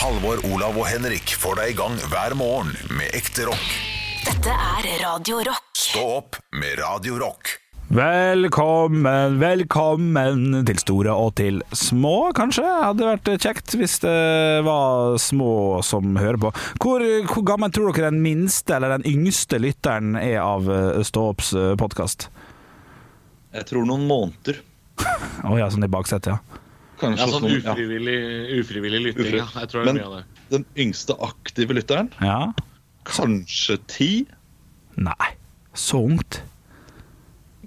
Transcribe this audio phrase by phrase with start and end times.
[0.00, 3.64] Halvor, Olav og Henrik får deg i gang hver morgen med ekte rock.
[4.24, 5.66] Dette er Radio Rock.
[5.76, 7.50] Stå opp med Radio Rock.
[7.92, 12.64] Velkommen, velkommen til store og til små, kanskje.
[12.64, 14.16] Hadde vært kjekt hvis det
[14.64, 15.52] var små
[15.84, 16.54] som hører på.
[16.80, 21.26] Hvor, hvor gammel tror dere den minste eller den yngste lytteren er av eh, Stå
[21.34, 22.30] opps podkast?
[23.52, 24.64] Jeg tror noen måneder.
[25.44, 26.49] Å ja, sånn i baksetet, ja.
[27.00, 27.72] Kanskje Ja, sånn noen- ja.
[27.72, 28.18] ufrivillig,
[28.60, 29.46] ufrivillig lytting, ja.
[29.56, 30.24] Jeg tror det er Men mye av det.
[30.50, 32.52] den yngste aktive lytteren, ja.
[33.08, 34.10] kanskje ti?
[35.00, 35.30] Nei,
[35.74, 36.42] så ungt.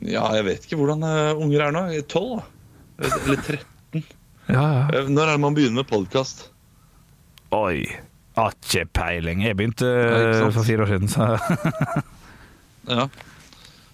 [0.04, 1.84] Ja, jeg vet ikke hvordan eh, unger er nå.
[2.12, 2.44] Tolv.
[3.00, 4.04] Eller 13.
[4.50, 4.88] Ja, ja.
[5.00, 6.50] Eh, Når er det man begynner med podkast?
[7.56, 7.86] Oi.
[8.36, 9.42] Har ikke peiling.
[9.46, 11.38] Jeg begynte Ja, for fire år siden, så
[12.90, 13.08] Ja.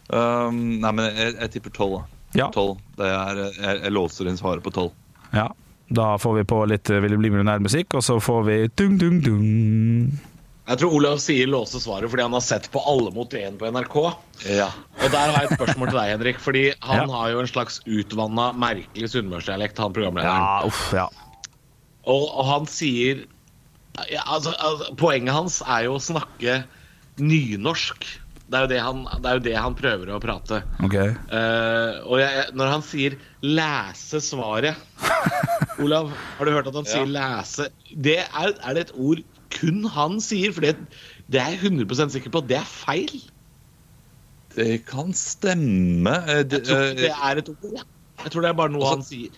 [0.09, 1.99] Um, nei, men jeg, jeg tipper tolv.
[2.37, 2.47] Ja.
[2.53, 2.77] 12.
[2.97, 4.95] Det er, jeg, jeg låser inn svaret på tolv.
[5.33, 5.47] Ja.
[5.89, 8.97] Da får vi på litt eh, Vil du bli millionær-musikk, og så får vi dung,
[9.01, 9.45] dung, dung.
[10.69, 13.71] Jeg tror Olav sier låse svaret fordi han har sett på Alle mot én på
[13.73, 13.95] NRK.
[14.53, 14.67] Ja.
[15.01, 16.37] Og der har jeg et spørsmål til deg, Henrik.
[16.45, 17.15] Fordi han Ja.
[17.15, 20.45] har jo en slags utvanna, merkelig sunnmørsdialekt, han programlederen.
[20.45, 21.07] Ja, uff, ja.
[22.05, 23.25] Og, og han sier
[24.13, 26.61] ja, altså, altså, Poenget hans er jo å snakke
[27.17, 28.05] nynorsk.
[28.49, 30.63] Det er jo det han, det er jo det han prøver å prate.
[30.87, 31.11] Okay.
[31.29, 34.73] Uh, og jeg, når han sier 'læse svaret'
[35.83, 37.67] Olav, har du hørt at han sier 'læse'?
[37.93, 39.21] Det er, er det et ord
[39.53, 40.53] kun han sier?
[40.55, 40.75] For det,
[41.29, 43.13] det er jeg 100% sikker på at det er feil.
[44.55, 46.15] Det kan stemme.
[46.25, 47.69] Eh, Det, Jeg tror ikke det eh, er et ord.
[47.77, 47.85] Ja.
[48.23, 49.37] Jeg tror det er bare noe Også, han sier.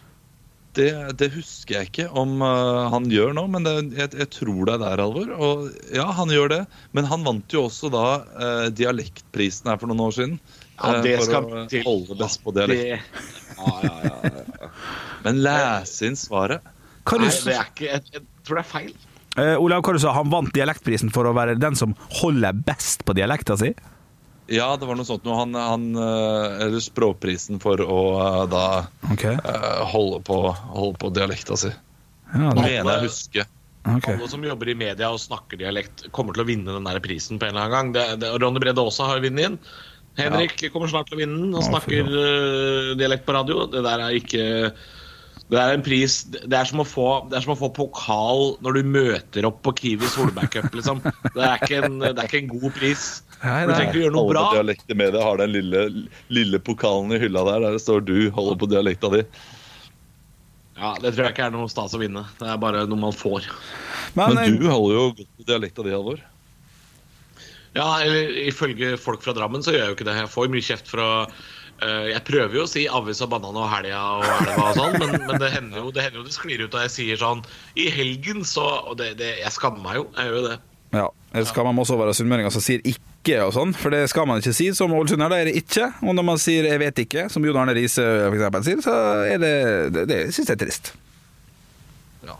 [0.77, 4.61] Det, det husker jeg ikke om uh, han gjør nå, men det, jeg, jeg tror
[4.69, 5.31] det er der, Alvor.
[5.35, 6.59] Og ja, han gjør det.
[6.95, 10.37] Men han vant jo også da uh, Dialektprisen her for noen år siden.
[10.77, 11.85] Ja, det uh, for skal å til.
[11.87, 12.81] holde best på dialekt.
[12.81, 13.21] Det,
[13.61, 14.73] ja, ja, ja, ja.
[15.27, 16.63] Men lese inn svaret
[17.05, 18.93] Hva du, Nei, det er ikke, jeg, jeg tror det er feil.
[19.37, 23.05] Uh, Olav, hva du sa Han vant dialektprisen for å være den som holder best
[23.07, 23.69] på dialekta si?
[24.49, 25.37] Ja, det var noe sånt noe.
[25.37, 28.63] Han, han eh, Eller språkprisen for å eh, da
[29.13, 29.23] Ok.
[29.29, 30.39] eh, holde, på,
[30.73, 31.69] holde på dialekta si.
[32.33, 33.45] Ja, Det mener jeg å huske.
[33.85, 34.09] ok.
[34.15, 37.39] Alle som jobber i media og snakker dialekt, kommer til å vinne den der prisen
[37.39, 37.93] på en eller annen gang.
[37.95, 39.59] Det, det, Ronny Brede Aase har vunnet den.
[40.19, 43.63] Henrik kommer snart til å vinne den og snakker ja, dialekt på radio.
[43.71, 44.43] Det der er ikke
[45.51, 48.53] Det er en pris Det er som å få, det er som å få pokal
[48.63, 51.01] når du møter opp på Kiwi Solberg Cup, liksom.
[51.03, 53.03] Det er ikke en, det er ikke en god pris.
[53.41, 54.43] Nei, Du tenker trenger ikke gjøre noe Holde bra.
[54.47, 55.83] på dialekten med deg, har den lille,
[56.31, 59.25] lille pokalen i hylla der der det står 'du holder på dialekta di'.
[60.81, 62.23] Ja, Det tror jeg ikke er noe stas å vinne.
[62.39, 63.45] Det er bare noe man får.
[64.15, 66.21] Men, Men du holder jo godt på dialekta di, Halvor.
[67.75, 70.15] Ja, eller ifølge folk fra Drammen så gjør jeg jo ikke det.
[70.19, 71.31] Jeg får mye kjeft fra eh,
[71.81, 75.15] Jeg prøver jo å si avis og banan og helga og elva og sånn, men,
[75.25, 77.41] men det hender jo det hender jo det sklir ut, og jeg sier sånn
[77.73, 80.03] I helgen så Og det, det, jeg skammer meg jo.
[80.17, 80.57] Jeg gjør jo det.
[80.99, 84.25] ja, det skal man også være sunnmøringer som sier ikke og sånn, for det skal
[84.29, 84.71] man ikke si.
[84.77, 85.87] Som ålesunder, da er det ikke.
[86.01, 88.93] Og når man sier 'jeg vet ikke', som Jon Arne Riise eksempel sier, så
[89.25, 89.55] er det
[89.93, 90.93] Det, det syns jeg er trist.
[92.25, 92.35] Ja.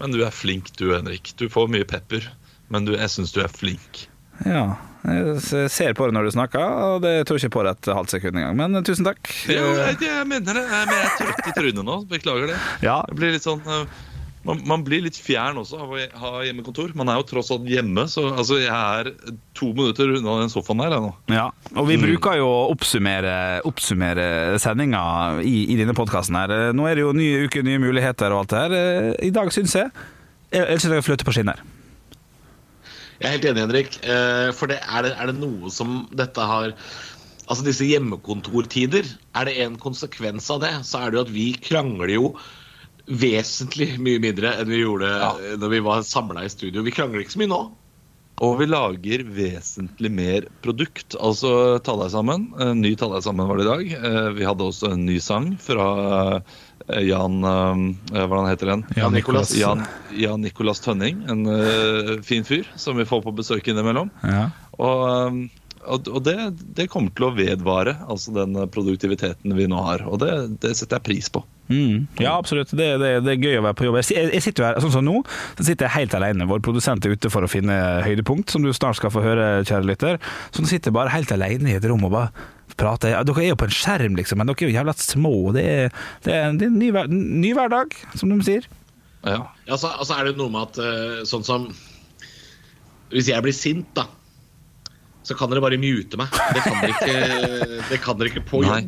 [0.00, 1.32] Men du er flink du, Henrik.
[1.36, 2.28] Du får mye pepper,
[2.68, 4.06] men du, jeg syns du er flink.
[4.44, 4.76] Ja.
[5.06, 7.92] Jeg ser på det når du snakker, og det tror jeg ikke på det et
[7.94, 8.58] halvt sekund engang.
[8.58, 9.30] Men tusen takk.
[9.50, 12.00] Jo, jeg, jeg mener det, men jeg er trøtt i trynet nå.
[12.10, 12.60] Beklager det.
[12.86, 13.84] Ja, Jeg blir litt sånn eh,
[14.46, 16.92] man, man blir litt fjern også av å ha hjemmekontor.
[16.98, 19.10] Man er jo tross alt hjemme, så altså, jeg er
[19.58, 20.96] to minutter unna den sofaen her.
[21.02, 21.12] Nå.
[21.34, 23.36] Ja, og vi bruker jo å oppsummere,
[23.66, 25.02] oppsummere sendinga
[25.42, 26.54] i, i denne podkasten her.
[26.76, 29.16] Nå er det jo nye uker, nye muligheter og alt det her.
[29.26, 29.90] I dag syns jeg
[30.54, 31.58] Jeg syns jeg fløter på skinner.
[33.16, 33.98] Jeg er helt enig, Henrik.
[34.04, 36.74] Eh, for det, er, det, er det noe som dette har
[37.46, 39.06] Altså disse hjemmekontortider,
[39.38, 42.30] er det en konsekvens av det, så er det jo at vi krangler jo
[43.06, 45.28] vesentlig mye mindre enn vi gjorde ja.
[45.62, 46.82] når vi var samla i studio.
[46.82, 47.60] Vi krangler ikke så mye nå.
[48.44, 51.16] Og vi lager vesentlig mer produkt.
[51.16, 52.50] Altså Ta deg sammen.
[52.60, 53.92] En ny Ta deg sammen var det i dag.
[53.96, 55.86] Eh, Vi hadde også en ny sang fra
[56.36, 57.80] eh, Jan eh,
[58.12, 58.84] Hvordan heter den?
[58.98, 59.54] Jan Nicolas.
[59.56, 61.24] Jan, Jan Nicolas Tønning.
[61.32, 64.12] En eh, fin fyr som vi får på besøk innimellom.
[64.20, 64.50] Ja.
[64.76, 65.40] Og,
[65.86, 66.36] og det,
[66.76, 70.02] det kommer til å vedvare, altså den produktiviteten vi nå har.
[70.10, 71.44] Og det, det setter jeg pris på.
[71.68, 72.06] Mm.
[72.22, 72.70] Ja, absolutt.
[72.70, 73.98] Det, det, det er gøy å være på jobb.
[74.02, 75.16] Jeg, jeg sitter jo her, sånn som nå,
[75.58, 76.48] så sitter jeg helt alene.
[76.50, 79.88] Vår produsent er ute for å finne høydepunkt, som du snart skal få høre, kjære
[79.90, 80.20] lytter.
[80.54, 82.46] Så nå sitter jeg bare helt alene i et rom og bare
[82.78, 83.16] prater.
[83.26, 85.34] Dere er jo på en skjerm, liksom, men dere er jo jævla små.
[85.56, 88.68] Det er, det er en, det er en ny, ny hverdag, som de sier.
[89.26, 89.42] Ja.
[89.66, 91.64] Ja, så, altså er det noe med at eh, sånn som
[93.10, 94.04] Hvis jeg blir sint, da,
[95.26, 96.32] så kan dere bare mute meg.
[96.54, 98.84] Det kan dere ikke, det kan dere ikke på Nei.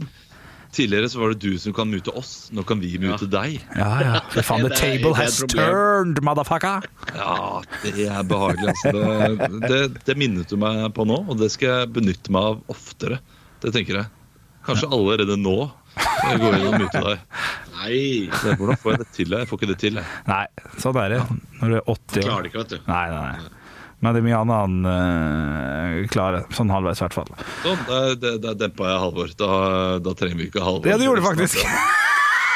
[0.69, 3.55] Tidligere så var det du som kan mute oss, nå kan vi mute deg.
[3.73, 4.19] Ja, ja.
[4.45, 6.85] Faen, the table has turned, motherfucker.
[7.17, 8.75] Ja, det er behagelig.
[8.75, 8.93] Altså.
[8.93, 12.77] Det, det, det minnet du meg på nå, og det skal jeg benytte meg av
[12.77, 13.23] oftere.
[13.65, 14.13] Det tenker jeg.
[14.69, 15.57] Kanskje allerede nå
[15.97, 17.23] skal jeg gå inn og mute deg.
[17.79, 18.01] Nei,
[18.59, 19.37] hvordan får jeg det til?
[19.39, 20.01] Jeg får ikke det til.
[20.03, 20.19] Jeg.
[20.29, 20.45] Nei,
[20.83, 21.23] sånn er det
[21.63, 22.29] når du er 80 år.
[22.29, 22.91] klarer det ikke, vet du.
[22.93, 23.58] Nei, nei, nei.
[23.99, 26.45] Men det er mye annet han øh, klarer.
[26.55, 27.33] Sånn halvveis, i hvert fall.
[27.65, 27.81] Sånn,
[28.23, 29.33] der, der, dempa jeg Halvor.
[29.41, 29.49] Da,
[30.05, 30.87] da trenger vi ikke Halvor.
[30.91, 31.59] Ja, det gjorde du faktisk.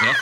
[0.03, 0.13] Ja.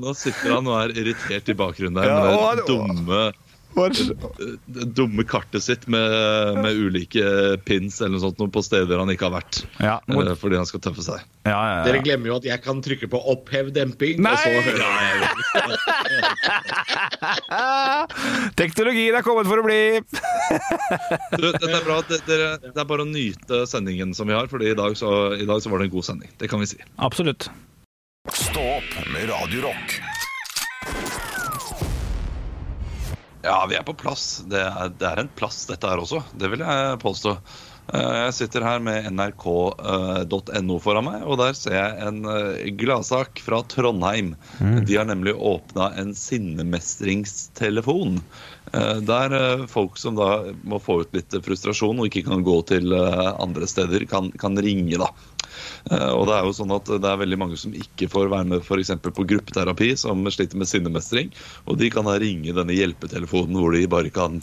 [0.00, 5.24] Nå sitter han og er irritert i bakgrunnen der Ja, med det dumme, det dumme
[5.24, 7.22] kartet sitt med, med ulike
[7.64, 9.62] pins eller noe sånt noe på steder han ikke har vært.
[9.80, 11.22] Ja, må- eh, Fordi han skal tøffe seg.
[11.48, 14.32] ja, ja, Dere glemmer jo at jeg kan trykke på opphev demping, Nei!
[14.32, 14.92] og så hører jeg
[18.60, 19.80] Teknologien er kommet for å bli!
[21.40, 22.00] Du, dette er bra.
[22.08, 25.32] Det, dere, det er bare å nyte sendingen som vi har, Fordi i dag, så,
[25.34, 26.30] i dag så var det en god sending.
[26.40, 26.78] Det kan vi si.
[27.02, 27.48] Absolutt.
[28.30, 29.96] Stå opp med Radio Rock.
[33.42, 34.44] Ja, vi er på plass.
[34.46, 36.20] Det er, det er en plass, dette her også.
[36.38, 37.32] Det vil jeg påstå.
[37.92, 43.42] Eh, Jeg sitter her med nrk.no foran meg, og der ser jeg en eh, gladsak
[43.42, 44.36] fra Trondheim.
[44.86, 48.20] De har nemlig åpna en sinnemestringstelefon.
[48.72, 50.30] eh, Der eh, folk som da
[50.62, 54.54] må få ut litt frustrasjon og ikke kan gå til eh, andre steder, kan, kan
[54.62, 55.10] ringe, da.
[55.90, 58.48] Eh, Og det er jo sånn at det er veldig mange som ikke får være
[58.52, 61.32] med eksempel på gruppeterapi, som sliter med sinnemestring.
[61.66, 64.38] Og de kan da ringe denne hjelpetelefonen hvor de bare kan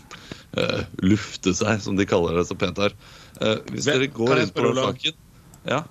[0.58, 2.96] uh, lufte seg, som de kaller det så pent her.
[3.40, 5.18] Uh, hvis Hvem- dere går inn på saken
[5.70, 5.84] ja.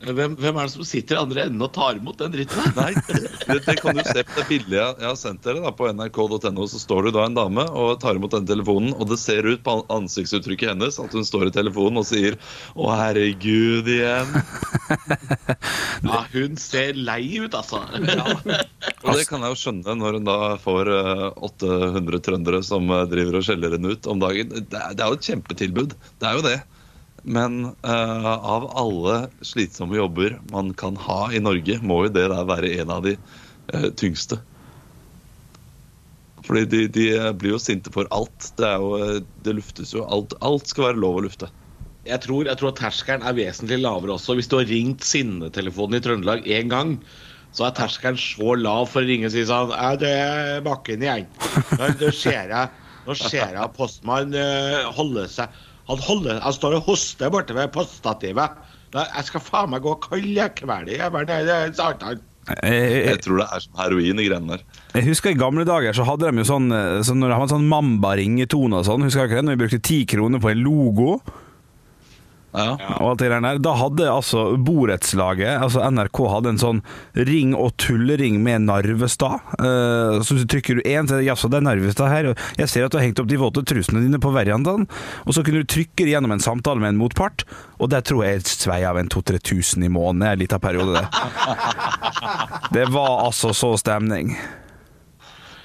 [0.00, 2.70] Hvem, hvem er det som sitter i andre enden og tar imot den dritten?
[2.76, 5.60] Nei, det, det kan du se på det bildet jeg, har sendt dere.
[5.60, 9.10] da På nrk.no så står det da en dame og tar imot den telefonen, og
[9.12, 13.92] det ser ut på ansiktsuttrykket hennes at hun står i telefonen og sier 'Å, herregud,
[13.92, 14.40] igjen'.
[16.00, 17.82] Ja, hun ser lei ut, altså.
[17.84, 23.04] Og det kan jeg jo skjønne når hun da får eh, 800 trøndere som eh,
[23.10, 24.54] driver og skjeller henne ut om dagen.
[24.56, 25.96] Det er, det er jo et kjempetilbud.
[26.20, 26.58] Det er jo det.
[27.22, 32.48] Men uh, av alle slitsomme jobber man kan ha i Norge, må jo det der
[32.48, 34.40] være en av de uh, tyngste.
[36.50, 37.06] Fordi de, de
[37.38, 38.52] blir jo sinte for alt.
[38.58, 40.32] Det, jo, eh, det luftes jo alt.
[40.42, 41.50] Alt skal være lov å lufte.
[42.08, 44.34] Jeg tror, jeg tror at terskelen er vesentlig lavere også.
[44.38, 46.96] Hvis du har ringt sinnetelefonen i Trøndelag én gang,
[47.54, 51.04] så er terskelen så lav for å ringe og si sånn Ja, det er bakken
[51.04, 51.28] igjen.
[51.76, 52.70] Nå, ser jeg
[53.06, 55.54] Nå jeg postmann eh, holde seg
[55.90, 58.58] Han holder Han står og hoster borte ved poststativet.
[58.94, 60.90] Jeg skal faen meg gå og kalle i kveld.
[60.90, 60.98] Det.
[62.50, 64.62] Jeg, jeg, Jeg tror det er som heroin i greiene der.
[64.96, 67.52] jeg husker i gamle dager så hadde de jo sånn, eh, sånn Når de hadde
[67.52, 69.46] sånn Mamba-ringetone og sånn, husker du ikke det?
[69.46, 71.20] Når vi brukte ti kroner på en logo
[72.50, 72.74] Ja.
[72.98, 73.58] og alt det der.
[73.62, 76.82] Da hadde altså borettslaget, altså NRK, hadde en sånn
[77.28, 79.38] ring og tullering med Narvestad.
[79.60, 82.32] Uh, så trykker du én, det jaså, det er Narvestad her.
[82.32, 84.88] og Jeg ser at du har hengt opp de våte trusene dine på verandaen.
[85.26, 87.46] Og så kunne du trykke gjennom en samtale med en motpart,
[87.78, 91.06] og der tror jeg jeg svei av en 2000-3000 i måneden en liten periode, det.
[92.70, 94.36] Det var altså så stemning.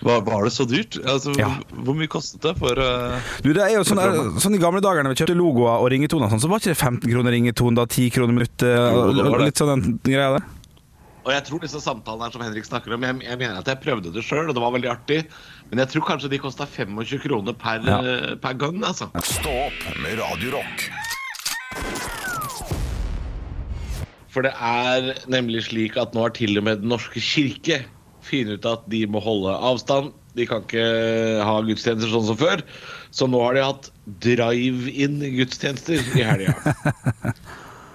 [0.05, 0.99] Var, var det så dyrt?
[1.01, 1.47] Altså, Ja.
[1.81, 4.01] Hvor mye kostet det for uh, Du, det er jo sånn,
[4.37, 6.77] sånn I gamle dager når vi kjøpte logoer og ringetoner, sånn, så var ikke det
[6.77, 8.61] 15 kroner ringetone, da 10 kroner minuttet.
[8.61, 9.25] Det.
[9.41, 10.45] Litt sånn den greia der.
[11.25, 13.79] Og jeg tror disse samtalene her som Henrik snakker om Jeg, jeg mener at jeg
[13.81, 15.23] prøvde det sjøl, og det var veldig artig.
[15.71, 17.97] Men jeg tror kanskje de kosta 25 kroner per, Ja.
[18.05, 18.77] eh, per gang.
[18.85, 20.85] altså Stå opp med Radio Rock.
[24.29, 27.81] For det er nemlig slik at nå har til og med Den norske kirke
[28.25, 30.13] funnet ut at de må holde avstand.
[30.35, 30.85] De kan ikke
[31.47, 32.63] ha gudstjenester sånn som før.
[33.15, 33.91] Så nå har de hatt
[34.25, 36.55] drive-in-gudstjenester i helga.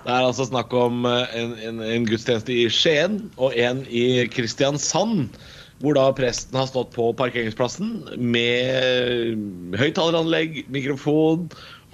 [0.00, 4.24] Det er altså snakk om eh, en, en, en gudstjeneste i Skien og en i
[4.32, 5.36] Kristiansand.
[5.80, 11.46] Hvor da presten har stått på parkeringsplassen med høyttaleranlegg, mikrofon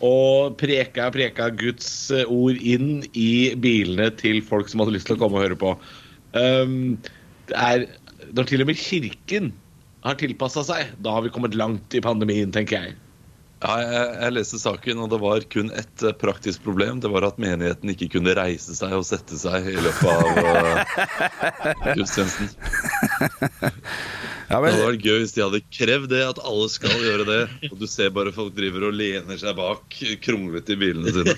[0.05, 5.21] og preka preka Guds ord inn i bilene til folk som hadde lyst til å
[5.23, 5.76] komme og høre på.
[6.35, 6.99] Um,
[7.47, 7.87] det er
[8.35, 9.52] Når til og med kirken
[10.06, 12.97] har tilpassa seg, da har vi kommet langt i pandemien, tenker jeg.
[13.64, 17.00] Ja, jeg, jeg leste saken, og det var kun ett eh, praktisk problem.
[17.00, 20.83] Det var at menigheten ikke kunne reise seg og sette seg i løpet av uh,
[21.97, 22.52] gudstjenesten.
[24.47, 27.41] Ja, Det hadde vært gøy hvis de hadde krevd det, at alle skal gjøre det.
[27.71, 31.35] Og du ser bare folk driver og lener seg bak, kronglete i bilene sine.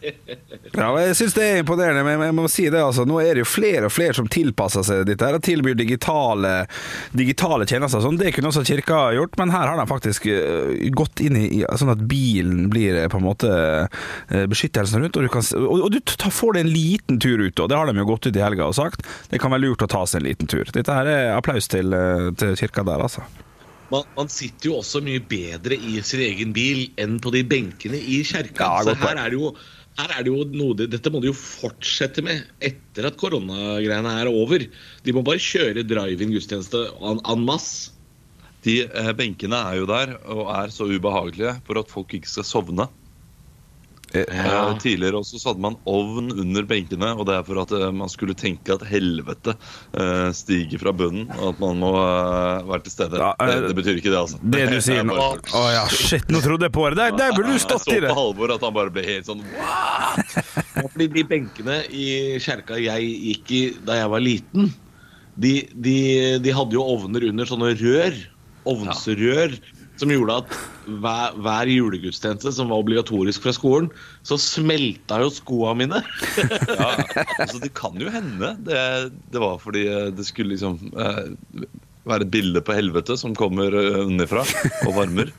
[0.80, 3.36] ja, men jeg syns det er imponerende, men jeg må si det altså, nå er
[3.36, 6.54] det jo flere og flere som tilpasser seg dette her, og tilbyr digitale,
[7.16, 8.02] digitale tjenester.
[8.02, 11.62] Sånn, det kunne også kirka gjort, men her har de faktisk eh, gått inn i
[11.78, 15.94] sånn at bilen blir eh, på en måte eh, beskyttelsen rundt, og du, kan, og,
[15.94, 18.42] du får deg en liten tur ut, og det har de jo gått ut i
[18.42, 19.06] helga og sagt.
[19.30, 20.66] Det kan være lurt å ta seg en liten tur.
[20.74, 21.94] Dette her er applaus til,
[22.40, 23.24] til kirka der, altså.
[23.92, 27.98] Man, man sitter jo også mye bedre i sin egen bil enn på de benkene
[28.00, 28.66] i kjerka.
[28.66, 29.52] Ja, så her er det jo
[29.96, 34.28] her er det jo noe, Dette må de jo fortsette med etter at koronagreiene er
[34.28, 34.66] over.
[35.06, 37.94] De må bare kjøre drive-in gudstjeneste en en masse.
[38.66, 42.48] De eh, benkene er jo der og er så ubehagelige for at folk ikke skal
[42.48, 42.88] sovne.
[44.14, 44.70] Eh, Ja.
[44.70, 47.90] Eh, Tidligere også så hadde man ovn under benkene, og det er for at eh,
[47.92, 49.56] man skulle tenke at helvete
[49.98, 53.18] eh, stiger fra bunnen, og at man må være til stede.
[53.18, 54.38] Ja, det, det betyr ikke det, altså.
[54.42, 56.96] Det du sier er nå Å ja, shit, nå trodde jeg på det!
[57.02, 58.06] Der, der burde du stått i det!
[58.06, 62.06] Jeg så på Halvor at han bare ble helt sånn Ja, fordi de benkene i
[62.42, 64.70] kjerka jeg gikk i da jeg var liten,
[65.36, 65.96] de, de,
[66.40, 68.14] de hadde jo ovner under sånne rør.
[68.66, 69.58] Ovnsrør.
[69.96, 73.88] Som gjorde at hver, hver julegudstjeneste som var obligatorisk fra skolen,
[74.26, 76.02] så smelta jo skoa mine.
[76.76, 76.90] Ja,
[77.38, 78.52] altså Det kan jo hende.
[78.66, 78.80] Det,
[79.32, 81.22] det var fordi eh, det skulle liksom eh,
[82.06, 83.74] være et bilde på helvete som kommer
[84.04, 84.44] underfra
[84.84, 85.32] og varmer.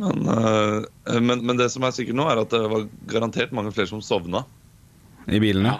[0.00, 3.72] Men, eh, men, men det som er sikkert nå, er at det var garantert mange
[3.76, 4.42] flere som sovna.
[5.30, 5.78] I bilen, ja.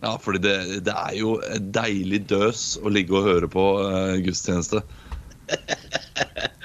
[0.00, 0.56] Ja, fordi det,
[0.86, 4.80] det er jo deilig døs å ligge og høre på uh, gudstjeneste.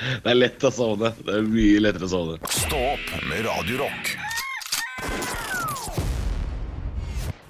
[0.06, 1.14] Det er lett å sovne.
[1.26, 2.38] Det er mye lettere å sovne.
[2.54, 4.16] Stå opp med Radio Rock.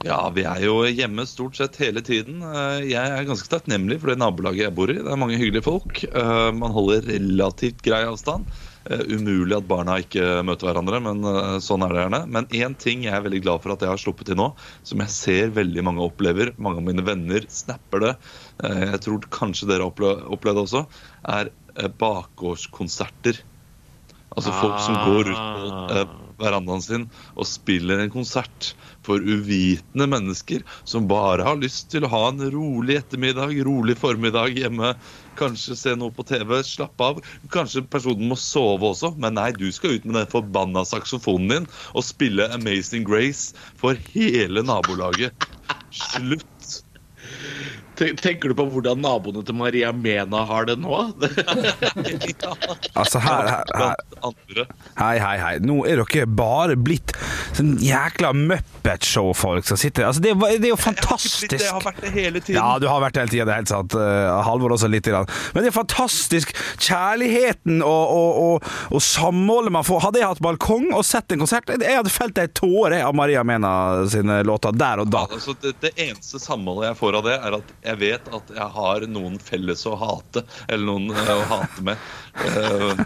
[0.06, 2.44] Ja, vi er jo hjemme stort sett hele tiden.
[2.46, 5.00] Eh, Jeg er ganske takknemlig for det nabolaget jeg bor i.
[5.02, 6.04] Det er mange hyggelige folk.
[6.06, 8.46] Eh, Man holder relativt grei avstand.
[8.86, 11.26] Eh, Umulig at barna ikke møter hverandre, men
[11.66, 12.22] sånn er det gjerne.
[12.38, 14.52] Men én ting jeg er veldig glad for at jeg har sluppet til nå,
[14.86, 18.14] som jeg ser veldig mange opplever, mange av mine venner snapper det,
[18.62, 20.86] jeg tror kanskje dere har opplevd det også,
[21.34, 21.50] er
[22.00, 23.42] bakgårdskonserter.
[24.36, 27.04] Altså folk som går ut på eh, verandaen sin
[27.36, 28.74] og spiller en konsert
[29.06, 34.58] for uvitende mennesker som bare har lyst til å ha en rolig ettermiddag, rolig formiddag
[34.60, 34.92] hjemme.
[35.40, 37.22] Kanskje se noe på TV, slappe av.
[37.54, 41.70] Kanskje personen må sove også, men nei, du skal ut med den forbanna saksofonen din
[41.94, 45.48] og spille Amazing Grace for hele nabolaget.
[45.96, 46.55] Slutt.
[47.96, 50.98] Ten- Tenker du på hvordan naboene til Maria Mena har det nå?
[52.96, 53.96] Altså, her, her, her
[55.00, 55.54] Hei, hei, hei.
[55.64, 57.12] Nå er dere bare blitt
[57.56, 62.02] sånn jækla Muppet-show-folk som sitter Altså, det, er- det er jo det, jeg har vært
[62.04, 62.58] det hele tiden.
[62.60, 63.96] Ja, du har vært det hele tida, det er helt sant.
[63.98, 65.06] Uh, Halvor også litt.
[65.06, 65.28] Grann.
[65.54, 66.54] Men det er fantastisk.
[66.82, 70.02] Kjærligheten og, og, og, og samholdet man får.
[70.08, 73.44] Hadde jeg hatt balkong og sett en konsert, jeg hadde felt ei tåre av Maria
[73.46, 73.74] Mena
[74.10, 75.26] sine låter der og da.
[75.30, 78.54] Ja, altså det, det eneste samholdet jeg får av det, er at jeg vet at
[78.58, 80.46] jeg har noen felles å hate.
[80.68, 82.12] Eller noen eh, å hate med.
[82.42, 83.04] Eh,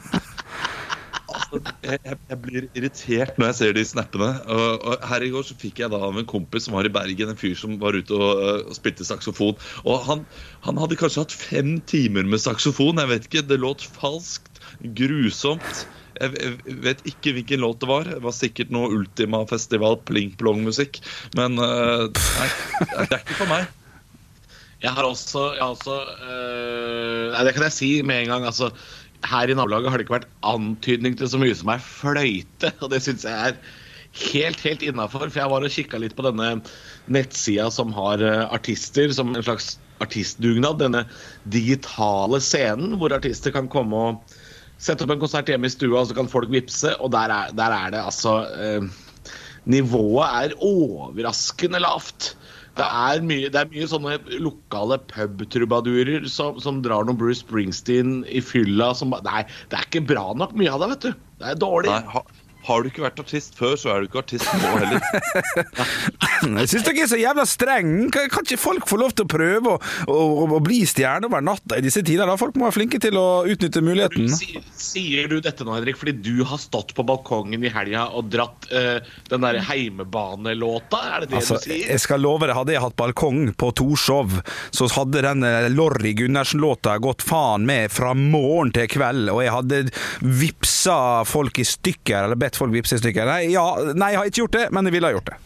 [1.29, 4.29] altså, jeg, jeg- blir irritert når jeg ser de snappene.
[4.49, 6.93] Og, og her i går så fikk jeg da av en kompis som var i
[6.93, 9.57] Bergen, en fyr som var ute og, eh, og spilte saksofon.
[9.85, 10.25] Og han,
[10.65, 13.01] han hadde kanskje hatt fem timer med saksofon.
[13.03, 14.61] Jeg vet ikke, det låt falskt.
[14.95, 15.85] Grusomt.
[16.19, 18.07] Jeg jeg vet ikke hvilken låt det var.
[18.09, 20.99] Det var sikkert noe Ultima Festival pling-plong-musikk.
[21.39, 22.49] Men uh, nei,
[22.91, 23.69] det er ikke for meg.
[24.79, 28.45] Jeg har også, jeg har også øh, Nei, det kan jeg si med en gang.
[28.47, 28.69] Altså,
[29.27, 32.71] her i nabolaget har det ikke vært antydning til så mye som er fløyte.
[32.83, 33.59] Og det syns jeg er
[34.31, 35.27] helt, helt innafor.
[35.27, 36.61] For jeg var og kikka litt på denne
[37.11, 40.79] nettsida som har øh, artister som en slags artistdugnad.
[40.79, 41.03] Denne
[41.51, 44.39] digitale scenen hvor artister kan komme og
[44.79, 46.95] sette opp en konsert hjemme i stua, og så kan folk vippse.
[47.03, 48.89] Og der er, der er det altså øh,
[49.69, 52.31] Nivået er overraskende lavt.
[52.79, 58.21] Det er mye, det er mye sånne lokale pubtrubadurer som, som drar noen Bruce Springsteen
[58.29, 61.25] i fylla som Nei, det er ikke bra nok mye av det, vet du.
[61.41, 61.91] Det er dårlig.
[61.91, 62.23] Nei, ha,
[62.69, 65.01] har du ikke vært artist før, så er du ikke artist nå heller.
[66.43, 67.93] Jeg syns dere er så jævla streng.
[68.13, 69.79] Kan, ikke folk få lov til å prøve å,
[70.11, 70.19] å,
[70.57, 72.27] å bli stjerne over natta i disse tider?
[72.29, 72.37] da?
[72.39, 74.29] Folk må være flinke til å utnytte muligheten.
[74.33, 78.29] Si, sier du dette nå, Henrik, fordi du har stått på balkongen i helga og
[78.31, 78.99] dratt uh,
[79.31, 81.01] den derre heimebanelåta?
[81.09, 81.85] Er det det Altså, du sier?
[81.93, 84.39] jeg skal love deg, hadde jeg hatt balkong på Torshov,
[84.75, 89.55] så hadde den eh, Lorry Gundersen-låta gått faen med fra morgen til kveld, og jeg
[89.55, 89.83] hadde
[90.23, 93.29] vipsa folk i stykker, eller bedt folk vipse i stykker.
[93.29, 95.39] Nei, ja, nei, jeg har ikke gjort det, men jeg ville ha gjort det.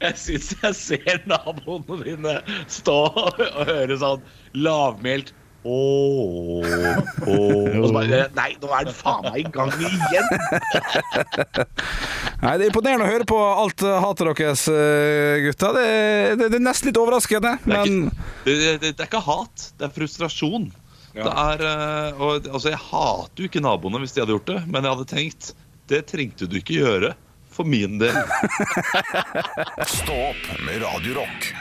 [0.00, 2.34] Jeg syns jeg ser naboene dine
[2.72, 4.22] stå og høre sånn
[4.56, 5.32] lavmælt
[5.64, 6.60] Ååå
[7.24, 10.28] Og så bare Nei, nå er det faen meg i gang igjen!
[12.44, 15.70] Nei, Det er imponerende å høre på alt eh, hatet deres, eh, gutta.
[15.72, 15.86] Det,
[16.36, 19.68] det, det er nesten litt overraskende, Det er, ikke, det, det, det er ikke hat,
[19.80, 20.66] det er frustrasjon.
[21.14, 21.62] Det er,
[22.18, 25.08] og, altså, jeg hater jo ikke naboene hvis de hadde gjort det, men jeg hadde
[25.14, 25.52] tenkt
[25.88, 27.14] det trengte du ikke gjøre
[27.54, 28.16] for min del.
[29.86, 31.52] Stå opp med Radio Rock.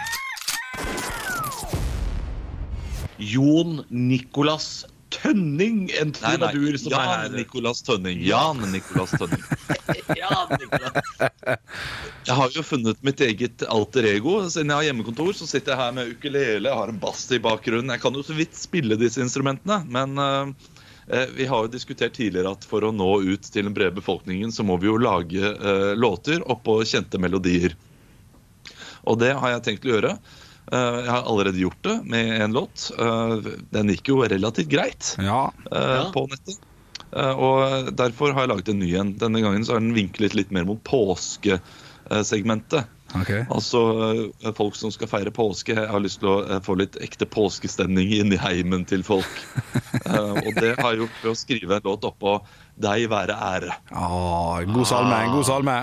[3.17, 7.29] Jon Nicolas Tønning, en trubadur som er Jan her.
[7.38, 8.21] Nicolas Tønning.
[8.25, 9.43] Jan Nicolas Tønning.
[10.17, 10.93] Ja, Nicolas.
[12.25, 14.38] Jeg har jo funnet mitt eget alter ego.
[14.50, 17.39] Siden jeg har hjemmekontor, så sitter jeg her med ukulele, jeg har en bass i
[17.43, 17.91] bakgrunnen.
[17.93, 20.71] Jeg kan jo så vidt spille disse instrumentene, men eh,
[21.36, 24.63] vi har jo diskutert tidligere at for å nå ut til den brede befolkningen, så
[24.63, 27.75] må vi jo lage eh, låter oppå kjente melodier.
[29.03, 30.12] Og det har jeg tenkt å gjøre.
[30.72, 32.86] Eh, jeg har allerede gjort det med en låt.
[32.95, 33.33] Eh,
[33.75, 35.50] den gikk jo relativt greit ja.
[35.72, 36.05] eh, Ja.
[36.15, 36.62] på nettet.
[37.12, 39.12] Eh, og derfor har jeg laget en ny en.
[39.19, 42.88] Denne gangen så har den vinklet litt mer mot påskesegmentet.
[43.20, 43.32] Ok.
[43.53, 43.82] Altså
[44.43, 45.75] eh, folk som skal feire påske.
[45.75, 49.29] Jeg har lyst til å eh, få litt ekte påskestemning inn i heimen til folk.
[50.08, 52.39] uh, og det har jeg gjort ved å skrive en låt oppå
[52.74, 53.75] 'Deg være ære'.
[53.93, 55.22] Ah, god salme.
[55.36, 55.77] God salme.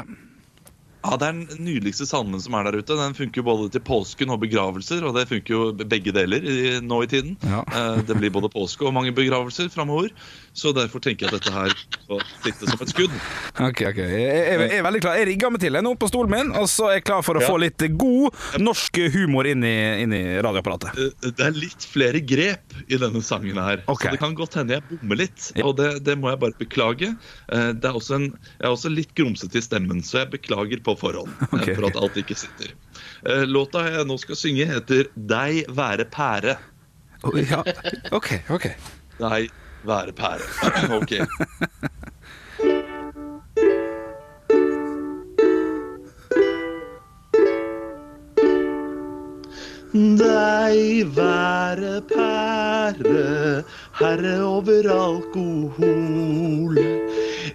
[1.02, 2.96] Ja, Det er den nydeligste salmen som er der ute.
[2.98, 6.56] Den funker jo både til påsken og begravelser, og det funker jo begge deler i,
[6.84, 7.36] nå i tiden.
[7.42, 7.62] Ja.
[7.72, 10.10] Eh, Det blir både påske og mange begravelser framover,
[10.52, 11.72] så derfor tenker jeg at dette her
[12.08, 13.14] får sitte som et skudd.
[13.60, 14.00] Ok, ok.
[14.02, 15.16] Jeg, jeg, jeg er veldig klar.
[15.20, 17.38] Jeg rigger meg til jeg nå på stolen min, og så er jeg klar for
[17.38, 17.48] å Ja.
[17.48, 21.00] få litt god norsk humor inn i, inn i radioapparatet.
[21.00, 24.10] Eh, Det er litt flere grep i denne sangen her, okay.
[24.10, 25.52] så det kan godt hende jeg bommer litt.
[25.64, 27.14] Og det, det må jeg bare beklage.
[27.48, 28.28] Eh, Det er også en,
[28.60, 31.96] jeg er også litt grumsete i stemmen, så jeg beklager på forhånd Okay, for at
[32.00, 32.72] alt ikke sitter.
[33.26, 36.56] Eh, Låta jeg nå skal synge, heter 'Deg være pære'.
[37.22, 37.62] Oh, Ja.
[38.16, 38.70] Ok, ok.
[39.20, 39.50] Deg
[39.84, 40.46] være pære.
[41.00, 41.12] ok.
[49.92, 53.64] Deg være pære,
[53.98, 56.78] herre over alkohol.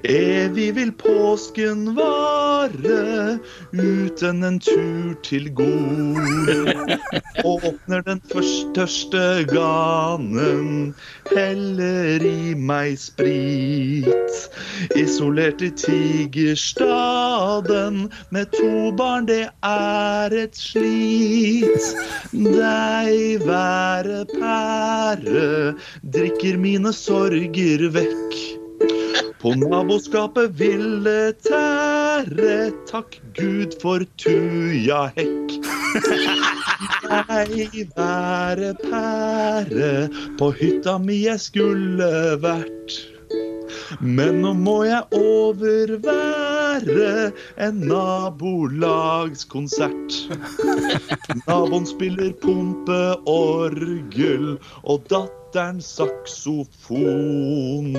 [0.05, 3.39] Evig vil påsken vare,
[3.73, 6.13] uten en tur til Gol.
[7.45, 10.93] Åpner den tørste ganen,
[11.31, 14.49] heller i meg sprit.
[14.93, 21.95] Isolert i tigerstaden, med to barn, det er et slit.
[22.29, 25.73] Deg være pære,
[26.13, 28.54] drikker mine sorger vekk.
[29.45, 35.53] På naboskapet ville tære, takk Gud for tujahekk.
[35.53, 35.61] hekk.
[37.05, 42.89] Deg være pære, på hytta mi jeg skulle vært.
[44.01, 47.31] Men nå må jeg overvære
[47.67, 50.09] en nabolagskonsert.
[51.45, 57.93] Naboen spiller pumpeorgel, og datteren saksofon.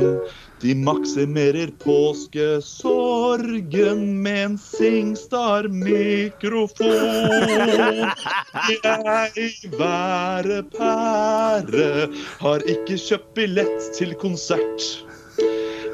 [0.60, 6.86] De maksimerer påskesorgen med en Singstar-mikrofon.
[8.84, 9.30] Jeg
[9.78, 12.08] være pære,
[12.40, 15.02] har ikke kjøpt billett til konsert.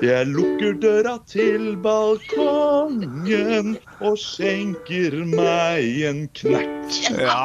[0.03, 6.91] Jeg lukker døra til balkongen og skjenker meg en knert.
[7.19, 7.43] Ja,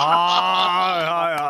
[1.02, 1.48] ja, ja.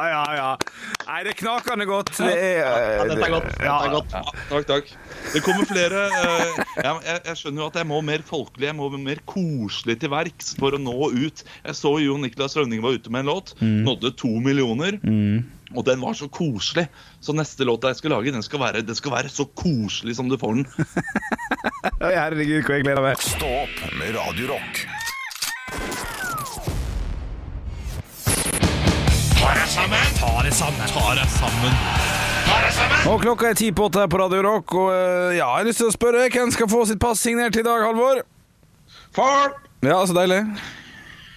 [1.17, 2.11] Nei, det er knakende godt.
[2.13, 3.47] Det er, Ja, dette er godt.
[3.49, 4.11] Dette er godt.
[4.51, 4.91] Takk, takk.
[5.33, 6.03] Det kommer flere.
[6.13, 9.95] Uh, Jeg, jeg, jeg skjønner jo at jeg må mer folkelig, jeg må mer koselig
[9.97, 11.41] til verks for å nå ut.
[11.41, 13.55] Jeg så jo Niklas Rønning var ute med en låt.
[13.57, 14.99] Nådde to millioner.
[15.73, 16.85] Og den var så koselig.
[17.17, 20.29] Så neste låt jeg skal lage, den skal være, den skal være så koselig som
[20.29, 20.69] du får den.
[22.05, 23.25] Herregud, hvor jeg gleder meg.
[23.25, 24.13] Stå opp med
[29.77, 31.75] Radio sammen!
[33.05, 35.67] Og klokka er ti på åtte her på Radio Rock, og eh, ja, jeg har
[35.67, 38.23] lyst til å spørre hvem skal få sitt pass signert i dag, Halvor?
[39.13, 39.59] Folk!
[39.85, 40.41] Ja, så deilig.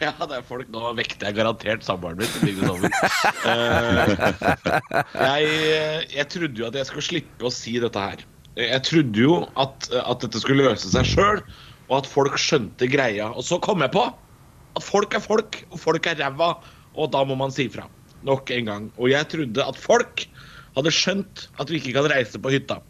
[0.00, 0.64] Ja, det er folk.
[0.72, 2.30] Nå vekter jeg garantert samboeren min.
[2.32, 2.88] til Bygde over.
[3.50, 8.24] Eh, jeg, jeg trodde jo at jeg skulle slippe å si dette her.
[8.56, 11.44] Jeg trodde jo at, at dette skulle løse seg sjøl,
[11.90, 13.28] og at folk skjønte greia.
[13.36, 16.54] Og så kom jeg på at folk er folk, og folk er ræva,
[16.96, 17.84] og da må man si fra.
[18.26, 18.86] Nok en gang.
[18.98, 20.26] Og jeg trodde at folk
[20.76, 22.80] hadde skjønt at du ikke kan reise på hytta.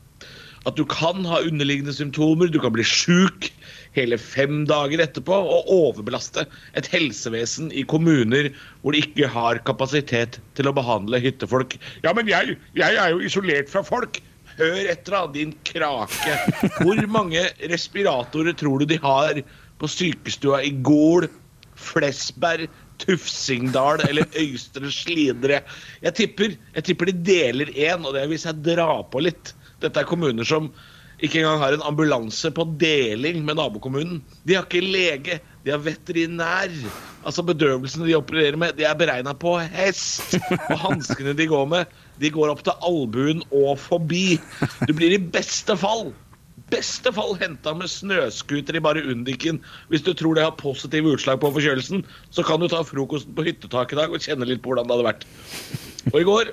[0.68, 3.48] At du kan ha underliggende symptomer, du kan bli sjuk
[3.96, 6.44] hele fem dager etterpå og overbelaste
[6.78, 8.50] et helsevesen i kommuner
[8.82, 11.78] hvor de ikke har kapasitet til å behandle hyttefolk.
[12.04, 14.20] Ja, men jeg, jeg er jo isolert fra folk.
[14.58, 16.36] Hør etter, da, din krake.
[16.82, 19.40] Hvor mange respiratorer tror du de har
[19.80, 21.24] på sykestua i Gol,
[21.80, 22.68] Flesberg,
[23.02, 25.62] Tufsingdal eller Øystre Slidre?
[26.04, 29.54] Jeg tipper, jeg tipper de deler én, og det er hvis jeg drar på litt.
[29.80, 30.70] Dette er kommuner som
[31.20, 34.22] ikke engang har en ambulanse på deling med nabokommunen.
[34.48, 36.72] De har ikke lege, de har veterinær.
[37.28, 40.38] Altså Bedøvelsene de opererer med, de er beregna på hest.
[40.70, 44.40] Og hanskene de går med, de går opp til albuen og forbi.
[44.88, 46.08] Du blir i beste fall
[46.70, 49.60] beste fall henta med snøscooter i bare Undiken.
[49.90, 53.46] Hvis du tror det har positive utslag på forkjølelsen, så kan du ta frokosten på
[53.48, 55.28] hyttetaket i dag og kjenne litt på hvordan det hadde vært.
[56.14, 56.52] Og i går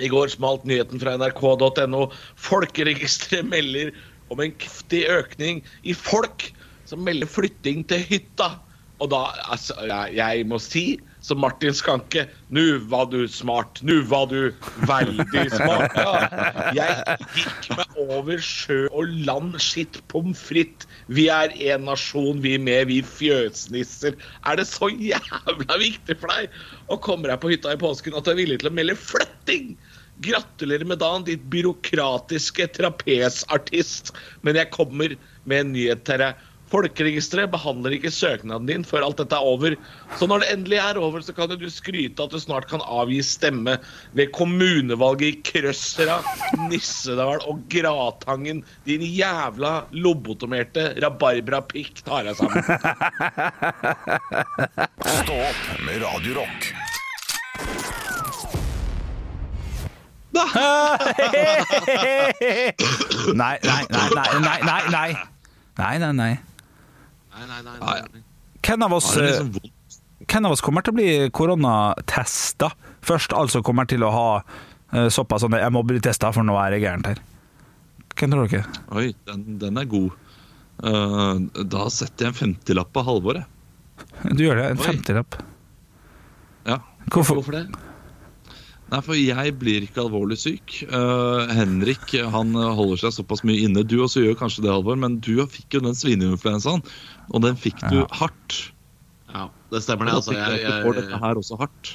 [0.00, 2.06] i går smalt nyheten fra nrk.no.
[2.40, 3.92] Folkeregisteret melder
[4.32, 6.48] om en kraftig økning i folk
[6.88, 8.54] som melder flytting til hytta.
[9.02, 10.86] Og da, altså, jeg, jeg må si,
[11.22, 13.80] som Martin Skanke Nå var du smart.
[13.86, 14.52] Nå var du
[14.88, 15.94] veldig smart.
[15.96, 16.12] Ja.
[16.78, 20.88] Jeg gikk meg over sjø og land, skitt pommes frites.
[21.12, 24.18] Vi er én nasjon, vi med, vi fjøsnisser.
[24.48, 28.26] Er det så jævla viktig for deg å komme deg på hytta i påsken at
[28.26, 29.74] du er villig til å melde flytting?
[30.22, 34.12] Gratulerer med dagen, ditt byråkratiske trapesartist.
[34.46, 35.16] Men jeg kommer
[35.48, 36.48] med en nyhet til deg.
[36.72, 39.74] Folkeregisteret behandler ikke søknaden din før alt dette er over.
[40.16, 43.22] Så når det endelig er over, så kan du skryte at du snart kan avgi
[43.26, 43.76] stemme
[44.16, 46.22] ved kommunevalget i Krøssera,
[46.70, 48.64] Nissedal og Gratangen.
[48.88, 52.62] Din jævla lobotomerte rabarbrapikk tar deg sammen.
[55.22, 56.60] Stå opp med Radiorock.
[60.32, 60.48] Nei,
[63.60, 65.12] nei, nei, nei, nei, nei, nei.
[65.76, 66.51] Nei, nei,
[67.36, 67.48] nei.
[67.48, 68.22] Nei, nei, nei.
[68.62, 69.98] Hvem av oss, eh, liksom vondt.
[70.28, 72.70] hvem av oss kommer til å bli koronatesta
[73.02, 73.34] først?
[73.34, 76.76] Altså kommer til å ha eh, såpass sånn Jeg må bli testa, for nå er
[76.76, 77.22] det gærent her.
[78.12, 78.82] Hvem tror dere?
[78.92, 80.12] Oi, den, den er god.
[80.82, 84.34] Uh, da setter jeg en 50-lapp på Halvor, jeg.
[84.34, 84.68] Du gjør det.
[84.72, 85.36] En femtilapp?
[85.36, 85.48] 50-lapp.
[86.66, 86.78] Ja.
[87.10, 87.38] Hvorfor?
[87.40, 87.66] Hvorfor det?
[88.92, 90.82] Nei, for jeg blir ikke alvorlig syk.
[90.92, 93.86] Uh, Henrik han holder seg såpass mye inne.
[93.88, 96.84] Du også gjør kanskje det, Halvor, men du fikk jo den svineinfluensaen.
[97.32, 98.06] Og den fikk du Ja.
[98.20, 98.58] hardt.
[99.32, 100.18] Ja, det stemmer det.
[100.20, 101.94] Altså, jeg, jeg, jeg, dette her også hardt.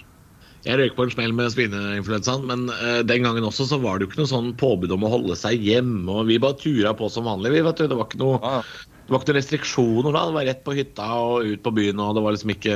[0.66, 4.08] jeg røyk på en smell med svineinfluensaen, men uh, den gangen også så var det
[4.08, 7.14] jo ikke noe sånn påbud om å holde seg hjemme, og vi bare tura på
[7.14, 7.54] som vanlig.
[7.54, 7.88] Vi, vet du.
[7.92, 8.64] Det var ikke noe Ja,
[9.08, 10.26] det var ikke noen restriksjoner da.
[10.28, 12.02] Det var rett på hytta og ut på byen.
[12.04, 12.74] og det var liksom ikke...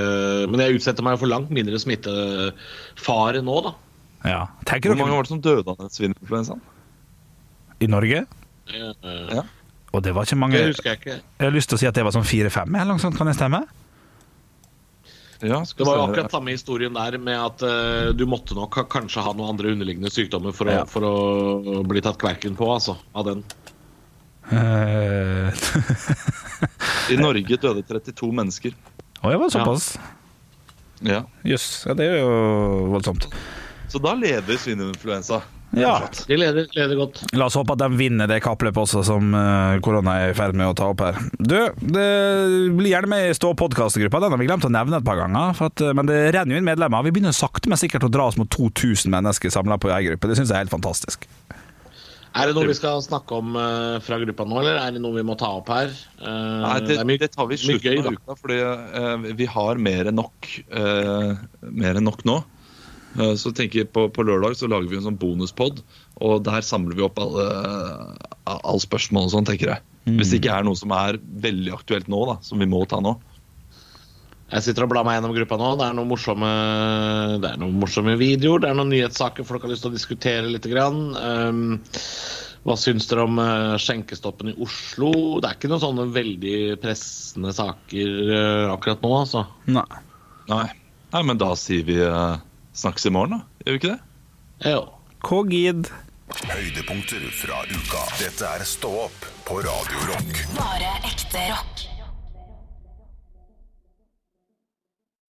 [0.48, 3.74] Men jeg utsetter meg for langt mindre smittefare nå, da.
[4.26, 4.48] Ja.
[4.66, 6.62] Hvor mange var det som døde av den svineinfluensaen?
[7.82, 8.26] i Norge?
[8.70, 8.94] Eh,
[9.34, 9.42] Ja.
[9.94, 11.16] Og det var ikke mange Det Jeg husker jeg ikke.
[11.40, 13.18] har lyst til å si at det var sånn fire-fem, eller noe sånt.
[13.18, 13.64] Kan det stemme?
[15.42, 18.84] Ja, Det var jo akkurat samme historien der med at uh, du måtte nok ha,
[18.84, 20.86] kanskje ha noen andre underliggende sykdommer for å, Ja.
[20.86, 22.96] for å bli tatt kverken på, altså.
[23.16, 23.44] Av den.
[24.52, 25.52] Eh,
[27.14, 28.76] I Norge døde 32 mennesker.
[29.24, 29.98] Å, det var såpass.
[31.02, 31.24] Ja.
[31.44, 31.86] Jøss.
[31.90, 32.32] Ja, det er jo
[32.94, 33.26] voldsomt.
[33.92, 35.42] Så da leder svineinfluensa.
[35.72, 36.02] Ja.
[36.28, 37.22] De leder, leder godt.
[37.36, 40.56] La oss håpe at de vinner det kappløpet også, som eh, korona er i ferd
[40.60, 41.20] med å ta opp her.
[41.40, 42.08] Du, det
[42.76, 44.20] blir gjerne med i Stå podkastgruppa.
[44.24, 45.56] Den har vi glemt å nevne et par ganger.
[45.56, 47.06] For at, eh, men det renner jo inn medlemmer.
[47.08, 50.32] Vi begynner sakte, men sikkert å dra oss mot 2000 mennesker samla på ei gruppe.
[50.32, 51.28] Det syns jeg er helt fantastisk.
[52.32, 55.18] Er det noe vi skal snakke om eh, fra gruppa nå, eller er det noe
[55.18, 55.92] vi må ta opp her?
[56.20, 59.32] Eh, Nei, det, er mye- det tar vi i slutten gøy, av uka, fordi uh,
[59.40, 61.36] vi har mer enn nok, uh,
[61.68, 62.38] mer enn nok nå.
[63.20, 65.82] Eh, så tenker jeg på, på lørdag så lager vi en sånn bonuspod,
[66.22, 67.48] og der samler vi opp alle,
[68.46, 69.86] alle spørsmål og sånn, tenker jeg.
[70.10, 73.02] Hvis det ikke er noe som er veldig aktuelt nå, da, som vi må ta
[73.04, 73.18] nå.
[74.52, 75.68] Jeg sitter og blar meg gjennom gruppa nå.
[75.80, 76.52] Det er noen morsomme,
[77.40, 80.50] det er noen morsomme videoer, det er noen nyhetssaker folk har lyst til å diskutere
[80.50, 80.68] litt.
[80.72, 81.14] Grann.
[81.16, 81.62] Um,
[82.68, 85.10] hva syns dere om eh, skjenkestoppen i Oslo?
[85.42, 89.42] Det er ikke noen sånne veldig pressende saker eh, akkurat nå, altså.
[89.72, 89.88] Nei.
[90.52, 90.68] Nei,
[91.16, 92.36] Nei men da sier vi eh,
[92.74, 93.66] snakkes i morgen, da.
[93.66, 94.72] Gjør vi ikke det?
[94.72, 94.82] Jo.
[95.26, 95.92] Kogid.
[96.48, 98.04] Høydepunkter fra uka.
[98.22, 100.44] Dette er Stå opp på Radio Rock.
[100.56, 101.91] Bare ekte rock.